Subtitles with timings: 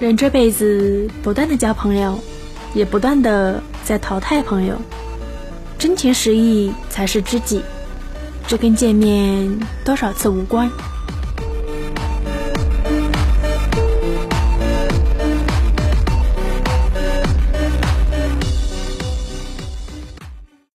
[0.00, 2.18] 人这辈子不断的交朋友
[2.72, 4.74] 也不断的在淘汰朋友。
[5.78, 7.62] 真情实意才是知己
[8.46, 9.48] 这跟见面
[9.84, 10.70] 多少次无关。